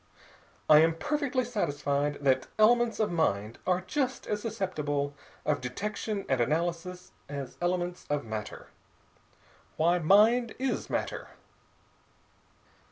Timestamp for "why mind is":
9.77-10.89